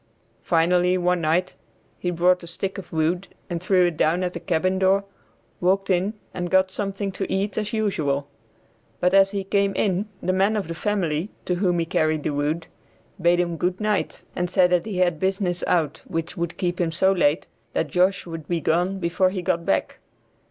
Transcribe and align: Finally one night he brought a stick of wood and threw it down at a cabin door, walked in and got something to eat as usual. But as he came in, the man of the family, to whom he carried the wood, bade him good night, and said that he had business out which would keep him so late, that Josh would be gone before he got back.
Finally 0.41 0.97
one 0.97 1.21
night 1.21 1.53
he 1.99 2.09
brought 2.09 2.41
a 2.41 2.47
stick 2.47 2.79
of 2.79 2.91
wood 2.91 3.27
and 3.51 3.61
threw 3.61 3.85
it 3.85 3.97
down 3.97 4.23
at 4.23 4.35
a 4.35 4.39
cabin 4.39 4.79
door, 4.79 5.03
walked 5.59 5.91
in 5.91 6.15
and 6.33 6.49
got 6.49 6.71
something 6.71 7.11
to 7.11 7.31
eat 7.31 7.55
as 7.55 7.71
usual. 7.71 8.27
But 8.99 9.13
as 9.13 9.29
he 9.29 9.43
came 9.43 9.75
in, 9.75 10.09
the 10.19 10.33
man 10.33 10.55
of 10.55 10.67
the 10.67 10.73
family, 10.73 11.29
to 11.45 11.53
whom 11.53 11.77
he 11.77 11.85
carried 11.85 12.23
the 12.23 12.33
wood, 12.33 12.65
bade 13.21 13.39
him 13.39 13.57
good 13.57 13.79
night, 13.79 14.23
and 14.35 14.49
said 14.49 14.71
that 14.71 14.87
he 14.87 14.97
had 14.97 15.19
business 15.19 15.63
out 15.67 16.01
which 16.07 16.35
would 16.35 16.57
keep 16.57 16.81
him 16.81 16.91
so 16.91 17.11
late, 17.11 17.45
that 17.73 17.89
Josh 17.91 18.25
would 18.25 18.47
be 18.47 18.59
gone 18.59 18.97
before 18.97 19.29
he 19.29 19.43
got 19.43 19.67
back. 19.67 19.99